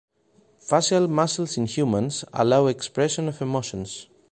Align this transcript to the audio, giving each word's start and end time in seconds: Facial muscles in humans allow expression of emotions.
Facial 0.57 1.07
muscles 1.07 1.57
in 1.57 1.67
humans 1.67 2.25
allow 2.33 2.65
expression 2.65 3.27
of 3.27 3.39
emotions. 3.39 4.07